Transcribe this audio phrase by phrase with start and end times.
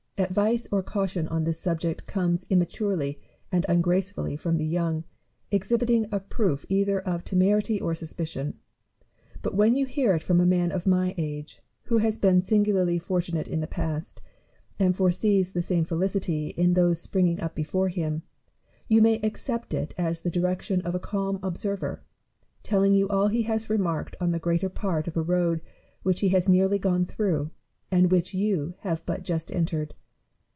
[0.17, 3.19] Advice or caution on this subject comes im maturely
[3.51, 5.03] and ungracefully from the young,
[5.49, 8.59] exhibiting a proof either of temerity or suspicion;
[9.41, 12.99] but when you hear it from a man of my age, who has been singularly
[12.99, 14.21] fortunate in the past,
[14.77, 18.21] and foresees the same felicity in those springing up before him,
[18.87, 22.03] you may accept it as the direction of a calm observer,
[22.61, 25.63] telling you all he has remarked on the greater part of a road
[26.03, 27.49] which he has nearly gone through,
[27.89, 29.95] and which you have but just entered.